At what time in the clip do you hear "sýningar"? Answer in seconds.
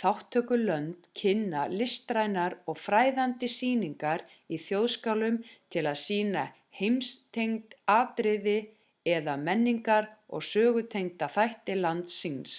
3.54-4.22